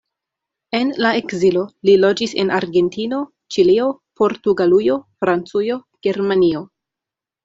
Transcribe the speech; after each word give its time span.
En 0.75 0.91
la 1.05 1.09
ekzilo, 1.17 1.65
li 1.89 1.93
loĝis 2.05 2.31
en 2.43 2.49
Argentino, 2.59 3.19
Ĉilio, 3.55 3.85
Portugalujo, 4.21 4.97
Francujo, 5.25 5.77
Germanio. 6.09 6.63